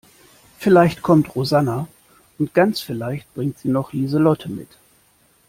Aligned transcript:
Vielleicht 0.57 1.03
kommt 1.03 1.35
Rosanna 1.35 1.87
und 2.39 2.55
ganz 2.55 2.81
vielleicht 2.81 3.31
bringt 3.35 3.59
sie 3.59 3.67
noch 3.69 3.93
Lieselotte 3.93 4.49
mit. 4.49 4.69